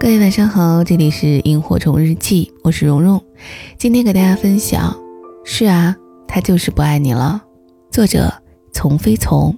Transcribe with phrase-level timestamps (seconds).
[0.00, 3.22] 各位晚上好，这里是萤火虫日记，我是蓉蓉。
[3.76, 4.96] 今天给大家分享，
[5.44, 5.94] 是啊，
[6.26, 7.42] 他就是不爱你了。
[7.90, 8.32] 作者
[8.72, 9.54] 从非从。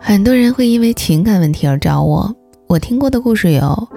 [0.00, 2.34] 很多人会因为情感问题而找我，
[2.66, 3.88] 我听过的故事有：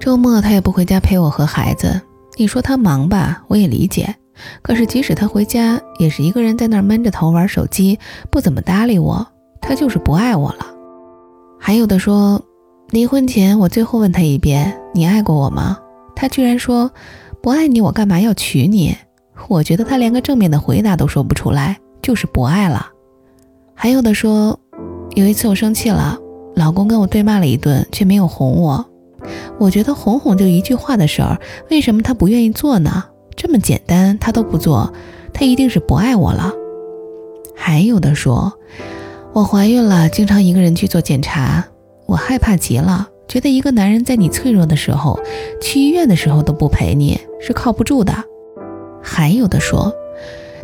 [0.00, 2.00] 周末他也不回家陪我和孩子。
[2.38, 4.14] 你说他忙吧，我也理解。
[4.62, 7.98] 可是即使他回家，也是一个人在那儿闷着头玩手机，
[8.30, 9.26] 不怎么搭理我。
[9.60, 10.66] 他就是不爱我了。
[11.60, 12.42] 还有的说。
[12.94, 15.76] 离婚前，我最后问他一遍：“你爱过我吗？”
[16.14, 16.92] 他居然说
[17.42, 18.96] ：“不爱你，我干嘛要娶你？”
[19.50, 22.86] 我觉得他连个正面的回答都说不出来，就是不爱了。
[23.74, 24.56] 还有的说，
[25.16, 26.16] 有一次我生气了，
[26.54, 28.86] 老公跟我对骂了一顿，却没有哄我。
[29.58, 31.40] 我觉得哄哄就一句话的事儿，
[31.72, 33.02] 为什么他不愿意做呢？
[33.34, 34.92] 这么简单，他都不做，
[35.32, 36.52] 他一定是不爱我了。
[37.56, 38.52] 还有的说，
[39.32, 41.64] 我怀孕了，经常一个人去做检查。
[42.06, 45.18] 我害怕极了，觉得一个男人在你脆弱的时候，
[45.60, 48.12] 去医院的时候都不陪你，是靠不住的。
[49.02, 49.92] 还有的说，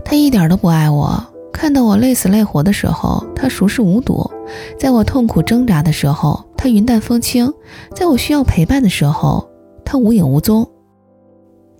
[0.05, 4.30] 他一点都不爱我，看到我累死累活的时候，他熟视无睹；
[4.78, 7.50] 在我痛苦挣扎的时候，他云淡风轻；
[7.94, 9.48] 在我需要陪伴的时候，
[9.84, 10.69] 他无影无踪。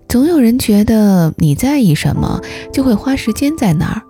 [0.07, 2.41] 总有人觉得你在意什么，
[2.73, 4.01] 就会花时间在那儿；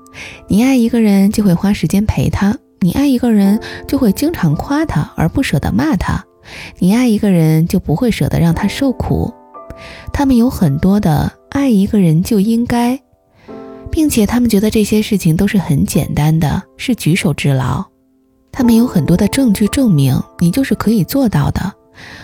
[0.48, 2.58] 你爱一个人，就会花时间陪他。
[2.84, 6.24] 你爱一个人，就会经常夸他，而不舍得骂他；
[6.80, 9.32] 你爱一个人，就不会舍得让他受苦。
[10.12, 13.00] 他们有很多的爱一个人就应该，
[13.92, 17.86] 并且他们觉得这些事情都是很简单的，是举手之劳。
[18.52, 21.72] 他们有很多的证据证明你就是可以做到的。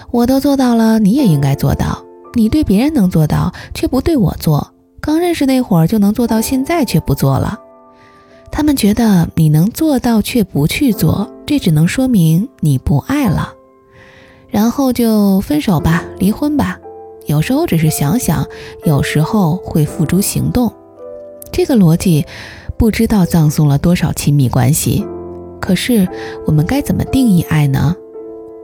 [0.10, 2.04] 我都做到了，你也应该做到。
[2.34, 4.74] 你对别人能做到，却不对我做。
[5.00, 7.60] 刚认识那会儿就能做到，现在却不做了。
[8.52, 13.54] 他们觉得你能做到却不去做，这只能说明你不爱了，
[14.50, 16.80] 然后就分手吧，离婚吧。
[17.28, 18.48] 有时候只是想想，
[18.84, 20.74] 有时候会付诸行动。
[21.52, 22.26] 这个逻辑
[22.78, 25.06] 不知道葬送了多少亲密关系。
[25.60, 26.08] 可是
[26.46, 27.96] 我们该怎么定义爱呢？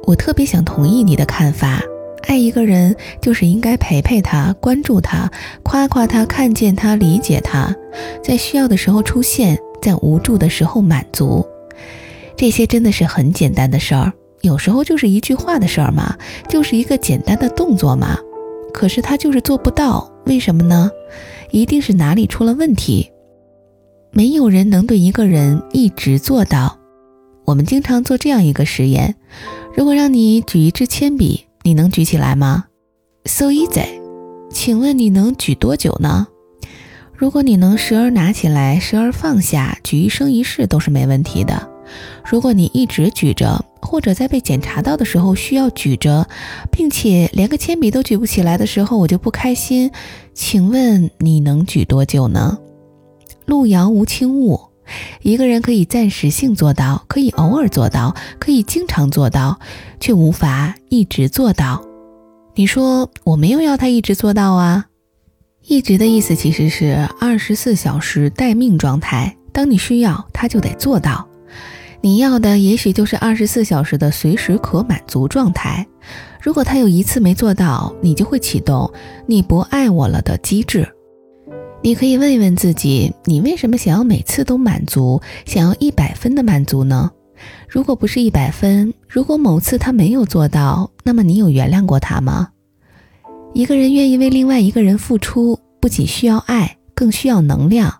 [0.06, 1.82] 我特别想同意你的看法，
[2.28, 5.30] 爱一个人就是应该陪陪他，关注他，
[5.62, 7.76] 夸夸他，看见他，理解他，
[8.24, 9.60] 在需要的时候出现。
[9.84, 11.46] 在无助的时候满足，
[12.38, 16.18] 这些真的是很简单的事儿，有时候就是一句话的事儿嘛，
[16.48, 18.18] 就是一个简单的动作嘛。
[18.74, 20.90] 可是他就是做不到，为什么呢？
[21.52, 23.12] 一定是哪里出了问题。
[24.12, 26.80] 没有人能对一个人一直做到。
[27.46, 29.16] 我们经常做这样一个实验：
[29.76, 32.66] 如果让你举一支铅笔，你能举起来吗
[33.26, 33.86] ？So easy。
[34.50, 36.28] 请问你能举多久呢？
[37.16, 41.70] 如果你能时而拿起来，时而放下，举一生一世都是没问题的。
[42.26, 46.28] 如果你一直举着，或者在被检查到的时候需要举着，
[46.72, 49.92] 并且连个铅笔都举不起来的时候，我就不开心。
[50.34, 52.58] 请问你能举多久呢？
[53.46, 54.60] 路遥无轻物，
[55.22, 59.60] 一个人可以暂时性做到，可以偶尔做到，可以经常做到，
[60.00, 61.84] 却无法一直做到。
[62.56, 64.88] 你说我没有要他一直做到啊？
[65.66, 71.26] 一直的意思其实是二十四小时待命状态，当你需要，他就得做到。
[72.02, 75.88] 你要的也许就是二十四小时的随时可满足状态。
[76.42, 78.92] 如果他有一次没做到，你就会启动
[79.26, 80.86] “你不爱我了”的机制。
[81.82, 87.10] 你可以问一问自己，你为什么想要每次都满足，想要一百分的满足呢？
[87.70, 92.50] 如果不是一百分，如果某次他没有做到，那么你有原谅过他吗？
[93.54, 97.94] 一个人愿意为另外一个人付出，不仅需要爱，更需要能量。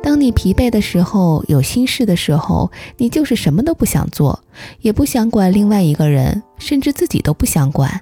[0.00, 4.40] 当你疲惫的时候，有心事的时候，你就是什么都不想做，
[4.80, 8.00] 也不想管另外一个人，甚至自己都不想管，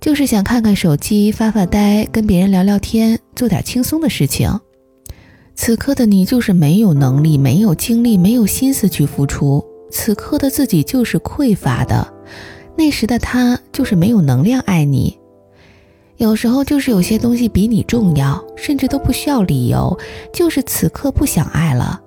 [0.00, 4.58] 就是想看看手机、发发呆、跟别人聊聊天，做点轻松的事情。
[5.54, 12.10] 此刻的你就是没有能力、没有精力、没有心思去付出，此刻的自己就是匮乏的，
[12.74, 15.18] 那时的他就是没有能量爱你。
[16.18, 19.98] 有时候就是有些东西比你重要，甚至都不需要理由，
[20.32, 22.00] 就是此刻不想爱了。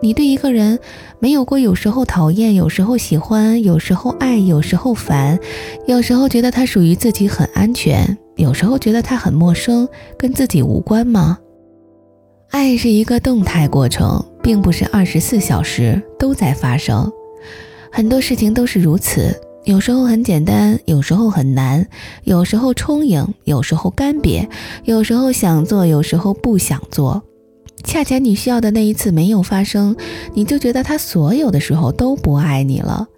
[0.00, 0.78] 你对一个人
[1.18, 5.38] 没有过，有时候讨厌，有时候喜欢，有时候爱，有时候烦，
[5.86, 11.38] 有时候觉得他属于自己很安全，有时候觉得他很陌生，跟自己无关吗？
[12.50, 17.10] 爱是一个动态过程，并不是二十四小时都在发生，
[17.90, 19.34] 很多事情都是如此。
[19.66, 21.84] 有时候很简单，有时候很难，
[22.22, 24.48] 有时候充盈，有时候干瘪，
[24.84, 27.20] 有时候想做，有时候不想做。
[27.82, 29.96] 恰恰你需要的那一次没有发生，
[30.34, 33.08] 你就觉得他所有的时候都不爱你了。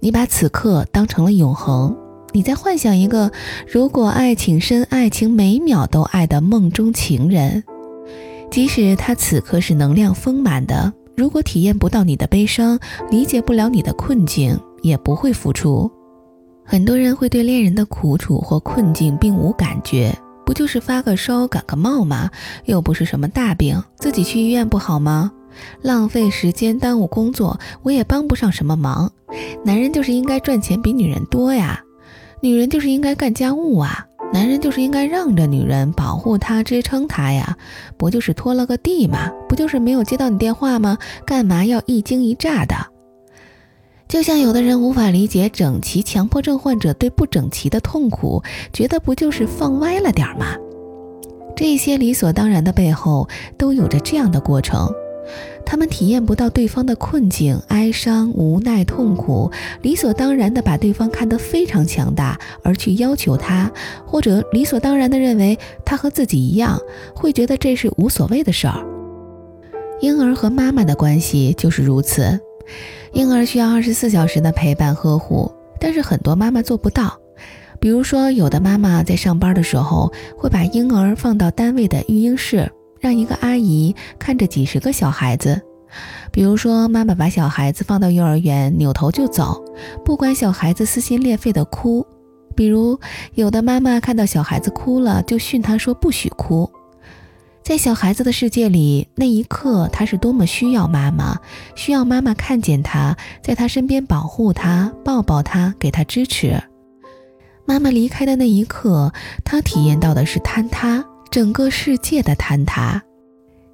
[0.00, 1.96] 你把此刻当成了永恒，
[2.32, 3.32] 你在幻想一个
[3.66, 7.64] 如果爱情深、爱情每秒都爱的梦中情人，
[8.50, 12.78] 即使他此刻是能量丰满的，如果体验不到你的悲伤，
[13.10, 15.90] 理解不了你的困境，也不会付出。
[16.64, 20.16] 很多人会对恋人的苦楚或困境并无感觉，
[20.46, 22.30] 不就是发个烧、感个冒吗？
[22.66, 25.32] 又不是什么大病，自己去医院不好吗？
[25.82, 29.10] 浪费时间，耽误工作，我也帮不上什么忙。
[29.64, 31.80] 男人就是应该赚钱比女人多呀。
[32.40, 37.56] 女人就是应该干家务啊，男人就是应该让着女人，保护她，支撑她呀，
[37.96, 39.30] 不就是拖了个地吗？
[39.48, 40.96] 不就是没有接到你电话吗？
[41.26, 42.76] 干嘛要一惊一乍的？
[44.10, 48.42] 就像有的人无法理解整齐强迫症患者对不整齐的痛苦，
[48.72, 50.56] 觉得不就是放歪了点吗？
[51.54, 54.90] 这些理所当然的背后，都有着这样的过程。
[55.64, 59.48] 他们体验不到对方的困境、哀伤、无奈、痛苦，
[59.80, 63.70] 理所当然地把对方看得非常强大，而去要求他，
[64.04, 66.76] 或者理所当然地认为他和自己一样，
[67.14, 68.84] 会觉得这是无所谓的事儿。
[70.00, 72.40] 婴儿和妈妈的关系就是如此，
[73.12, 77.18] 婴儿需要二十四小时的陪伴呵护，但是很多妈妈做不到。
[77.78, 82.70] 比如说，有的妈妈在上班的时候会把婴儿放到单位的育婴室。
[83.00, 85.58] 让一个阿姨看着几十个小孩子，
[86.30, 89.64] 比如说妈妈把小孩子放到幼儿园，扭头就走，
[90.04, 92.04] 不管小孩子撕心裂肺的哭；
[92.54, 93.00] 比如
[93.36, 96.70] 有的妈妈看到小孩子哭了，就训他说不许哭。
[97.62, 101.38] 在小孩子的世界里，那一刻他是多么需要妈妈，
[101.74, 106.60] 需要妈妈看见他，在他身边保护他，抱抱他，给他支持。
[107.66, 109.12] 妈妈离开的那一刻，
[109.44, 111.04] 他体验到的是坍塌。
[111.30, 113.00] 整个世界的坍塌，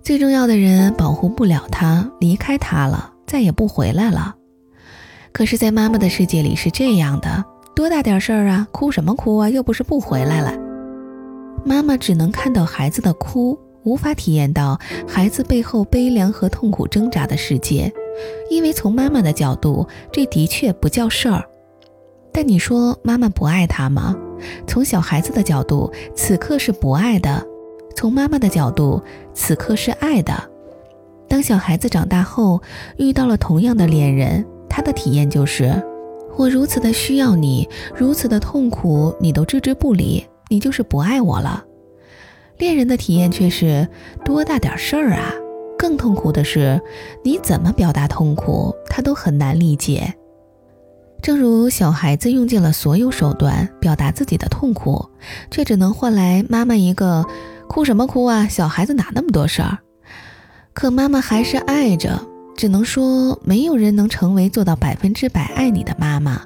[0.02, 4.34] 最重要的人保护不了他，离开他了，再也不回来了。
[5.32, 7.42] 可是，在妈妈的世界里是这样的：
[7.74, 9.48] 多大点事儿啊，哭什么哭啊？
[9.48, 10.52] 又不是不回来了。
[11.64, 14.78] 妈妈只能看到孩子的哭，无法体验到
[15.08, 17.90] 孩子背后悲凉和痛苦挣扎的世界，
[18.50, 21.42] 因为从妈妈的角度，这的确不叫事儿。
[22.32, 24.14] 但你说妈妈不爱他吗？
[24.66, 27.40] 从小孩子的角度，此刻是不爱的；
[27.94, 29.00] 从妈妈的角度，
[29.32, 30.34] 此刻是爱的。
[31.28, 32.60] 当小孩子长大后，
[32.98, 35.72] 遇到了同样的恋人，他的体验就是：
[36.36, 41.64] 我如此的需要你，如此的痛苦，你都置之不理，你就是不爱我了。
[42.58, 43.86] 恋人的体验却是：
[44.24, 45.32] 多大点事儿啊！
[45.78, 46.80] 更痛苦的是，
[47.22, 50.14] 你怎么表达痛苦，他都很难理解。
[51.20, 55.10] 正如小孩子用尽了所有手段表达自己的痛苦，
[55.50, 57.26] 却只能换来妈妈一个
[57.68, 59.78] “哭什么哭啊，小孩子哪那么多事儿”。
[60.72, 62.20] 可妈妈还是爱着，
[62.56, 66.40] 只能说没有人能成为做到百分之百爱你的妈妈。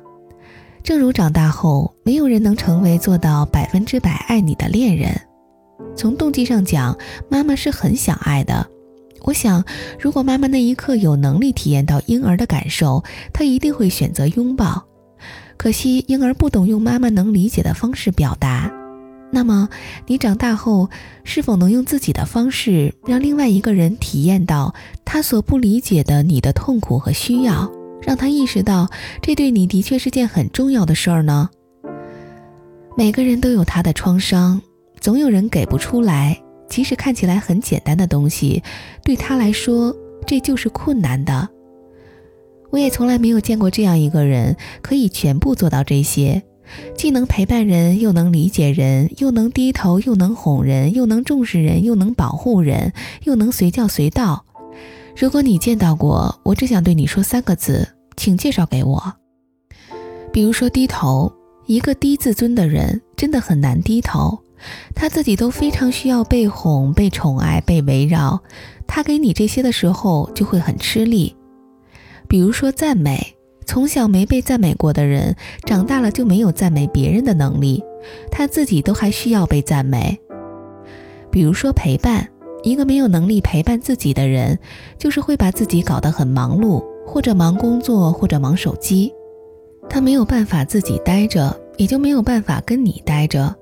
[0.83, 5.21] 正如长大后，没有人能成为做到百分之百爱你的恋人。
[5.97, 6.97] 从动机上讲，
[7.29, 8.67] 妈妈是很想爱的。
[9.23, 9.63] 我想，
[9.99, 14.83] 如果妈妈那一刻有能力体验到婴儿的感受，她一定会选择拥抱。
[15.59, 18.73] 可惜，婴儿不懂用妈妈能理解的方式表达。
[19.31, 19.69] 那么，
[20.07, 20.89] 你长大后
[21.23, 27.71] 是否能用自己的方式，让另外一个人体验到他所不理解的你的痛苦和需要，
[28.01, 28.89] 让他意识到
[29.21, 31.51] 这对你的确是件很重要的事儿呢？
[32.97, 34.61] 每个人都有他的创伤，
[35.01, 36.41] 总有人给不出来。
[36.69, 38.63] 即使看起来很简单的东西，
[39.03, 39.93] 对他来说
[40.25, 41.49] 这就是困难的。
[42.71, 46.41] 我也从来没有见过这样一个人，可以全部做到这些，
[46.95, 52.93] 既能陪伴人，又能理解人，又能低头，又能哄人，又能重视人，又能保护人，
[53.25, 54.45] 又能随叫随到。
[55.17, 59.13] 如果你见到过，我只想对你说三个字，请介绍给我。
[60.33, 61.33] 比如说低头，
[61.67, 64.39] 一个低自尊的人真的很难低头。
[64.95, 68.41] 他自己都非常需要被哄、被宠爱、被围绕，
[68.87, 71.35] 他给你这些的时候就会很吃力。
[72.29, 73.35] 比如说赞美，
[73.67, 77.83] 从小没被赞美过的人，长大了就没有赞美别人的能力，
[78.31, 80.19] 他自己都还需要被赞美。
[81.31, 82.29] 比如说陪伴，
[82.63, 84.59] 一个没有能力陪伴自己的人，
[84.99, 89.13] 就是会把自己搞得很忙碌，或者忙工作，或者忙手机，
[89.89, 93.55] 他没有办法自己待着，也就没有办法跟你待着。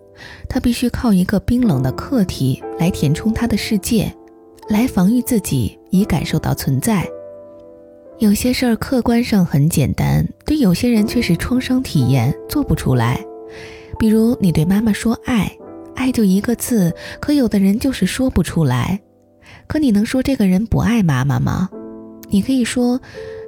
[0.49, 4.13] 他必须靠一个冰冷的客体来填充他的世界，
[4.69, 7.07] 来防御自己，以感受到存在。
[8.19, 13.25] 有些事儿客观上很简单，对有些人却是创伤体验，做不出来。
[13.99, 15.51] 比如你对妈妈说爱，
[15.95, 19.01] 爱就一个字，可有的人就是说不出来。
[19.67, 21.69] 可你能说这个人不爱妈妈吗？
[22.29, 23.01] 你可以说，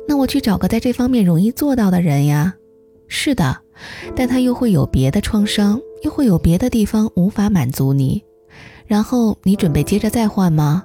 [0.06, 2.54] 那我去找个在这方面容易做到的人呀。
[3.08, 3.56] 是的。
[4.14, 8.23] 但他又会有别的创伤，又会有别的地方无法满足你，
[8.87, 10.85] 然后你准备接着再换吗？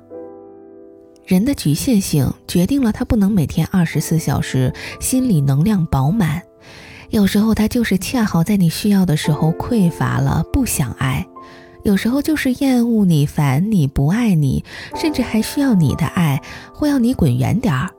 [1.26, 6.42] 人的局限性决定了他不能每天二十四小时心理能量饱满，
[7.10, 11.26] 有时候他就是恰好在你需要的时候匮乏了，不想爱；
[11.84, 14.64] 有时候就是厌恶你、烦你、不爱你，
[14.96, 16.40] 甚至还需要你的爱，
[16.74, 17.90] 或要你滚远点儿；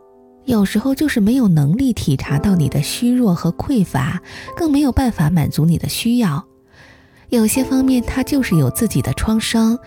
[0.44, 4.22] 有时候就是没有能力体察到你的虚弱和匮乏，
[4.56, 6.46] 更没有办法满足你的需要。
[7.30, 9.78] 有些方面他就是有自己的创伤，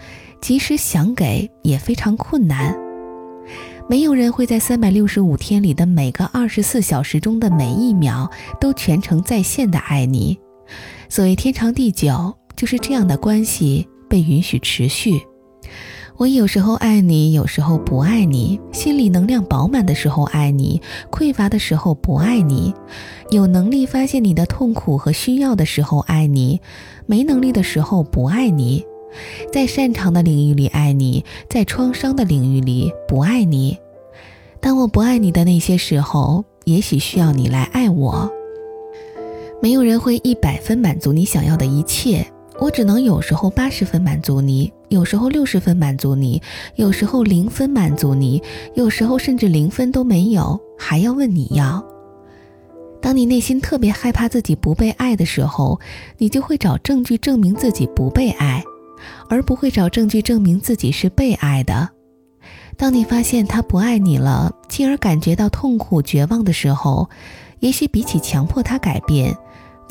[0.41, 2.77] 即使想给也非常困难。
[3.89, 8.29] 没有人会在三百六十五天里的每个二十四小时中的每一秒
[8.60, 10.38] 都全程在线的爱你。
[11.08, 15.19] 所谓天长地久，就是这样的关系被允许持续。
[16.19, 18.59] 我有时候爱你，有时候不爱你。
[18.73, 22.73] 心理能量饱满的时候爱你，匮乏的时候不爱你。
[23.29, 26.59] 有能力发现你的痛苦和需要的时候爱你，
[27.05, 28.83] 没能力的时候不爱你。
[29.53, 33.77] 在擅长的领域里爱你，在创伤的领域里不爱你。
[34.59, 38.29] 当我不爱你的那些时候，也许需要你来爱我。
[39.61, 42.27] 没有人会一百分满足你想要的一切，
[42.61, 46.41] 我只能有时候八十分满足你，有时候六十分满足你，
[46.75, 48.41] 有时候零分满足你，
[48.75, 51.83] 有时候甚至零分都没有，还要问你要。
[53.01, 55.79] 当你内心特别害怕自己不被爱的时候，
[56.17, 58.63] 你就会找证据证明自己不被爱。
[59.29, 61.89] 而不会找证据证明自己是被爱的。
[62.75, 67.09] 当你发现他不爱你了，进而感觉到痛苦、绝望的时候，
[67.59, 69.33] 也许比起强迫他改变，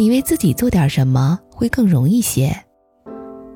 [0.00, 2.56] 你为自己做点什么会更容易些。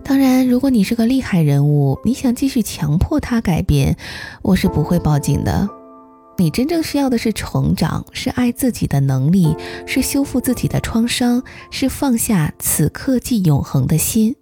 [0.03, 3.97] 当然，如果你是个厉害人物，你想继续强迫他改变，
[4.43, 5.69] 我是不会报警的。
[6.37, 9.55] 你真正需要的是成长，是爱自己的能力，
[9.87, 14.35] 是修复自己的创伤，是放下此刻即永恒的心。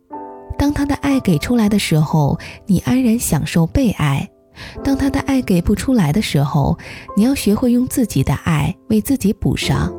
[0.56, 4.26] 当他的爱给出来的时候，你安然享受被爱；
[4.82, 6.78] 当他的爱给不出来的时候，
[7.14, 9.94] 你要学会用自己的爱为自己补上。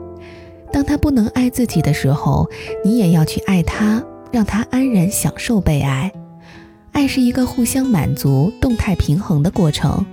[0.71, 2.49] 当他不能爱自己的时候，
[2.83, 6.11] 你也要去爱他，让他安然享受被爱。
[6.91, 10.05] 爱是一个互相满足、动态平衡的过程。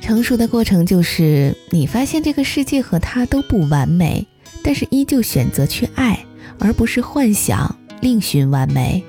[0.00, 4.26] 成熟的过程就是你发现这个世界和他都不完美，
[4.62, 6.24] 但是依旧选择去爱，
[6.58, 9.04] 而不是幻想另寻完美。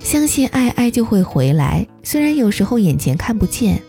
[0.00, 1.86] 相信爱，爱就会回来。
[2.02, 3.82] 虽然有时候眼前看不见，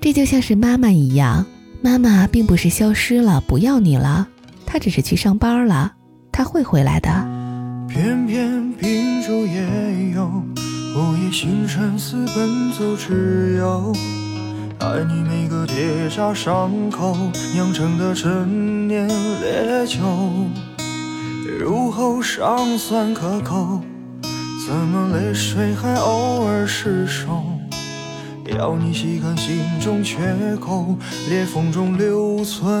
[0.00, 1.44] 这就像是妈妈一样，
[1.82, 4.28] 妈妈并不是消失了，不要你了，
[4.72, 5.92] 她只是去上班了，
[6.32, 7.10] 他会回来的。
[7.90, 9.68] 偏偏秉烛夜
[10.14, 10.24] 游，
[10.96, 13.92] 午夜星辰似奔走之友。
[14.78, 17.14] 爱你每个结痂伤口
[17.52, 19.98] 酿成的陈年烈酒，
[21.60, 23.78] 入喉尚算可口。
[24.66, 27.44] 怎么泪水还偶尔失守？
[28.58, 30.16] 要你细看心中缺
[30.56, 30.96] 口，
[31.28, 32.80] 裂缝中留存